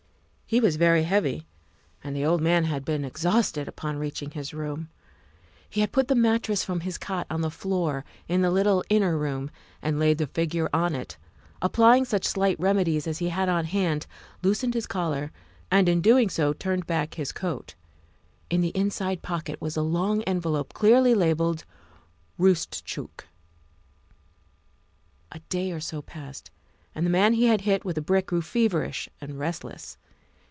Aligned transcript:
He 0.51 0.59
was 0.59 0.75
very 0.75 1.03
heavy, 1.03 1.47
and 2.03 2.13
the 2.13 2.25
old 2.25 2.41
man 2.41 2.65
had 2.65 2.83
been 2.83 3.05
exhausted 3.05 3.69
upon 3.69 3.95
reaching 3.99 4.31
his 4.31 4.53
room. 4.53 4.89
He 5.69 5.79
had 5.79 5.93
put 5.93 6.09
the 6.09 6.13
mattress 6.13 6.61
from 6.61 6.81
his 6.81 6.97
cot 6.97 7.25
on 7.29 7.39
the 7.39 7.49
floor 7.49 8.03
in 8.27 8.41
the 8.41 8.51
little 8.51 8.83
inner 8.89 9.17
room 9.17 9.49
and 9.81 9.97
laid 9.97 10.17
the 10.17 10.27
figure 10.27 10.69
on 10.73 10.93
it, 10.93 11.15
applying 11.61 12.03
such 12.03 12.25
slight 12.27 12.59
remedies 12.59 13.07
as 13.07 13.19
he 13.19 13.29
had 13.29 13.47
on 13.47 13.63
hand, 13.63 14.07
loosened 14.43 14.73
his 14.73 14.87
collar, 14.87 15.31
and 15.71 15.87
in 15.87 16.01
doing 16.01 16.27
so 16.29 16.51
turned 16.51 16.85
back 16.85 17.13
his 17.13 17.31
coat. 17.31 17.75
In 18.49 18.59
the 18.59 18.75
inside 18.75 19.21
pocket 19.21 19.61
was 19.61 19.77
a 19.77 19.81
long 19.81 20.21
envelope 20.23 20.73
clearly 20.73 21.15
labelled" 21.15 21.63
Roostchook." 22.37 23.23
A 25.31 25.39
day 25.47 25.71
or 25.71 25.79
so 25.79 26.01
passed, 26.01 26.51
and 26.93 27.05
the 27.05 27.09
man 27.09 27.35
he 27.35 27.45
had 27.45 27.61
hit 27.61 27.85
with 27.85 27.97
a 27.97 28.01
brick 28.01 28.25
grew 28.25 28.41
feverish 28.41 29.07
and 29.21 29.39
restless. 29.39 29.97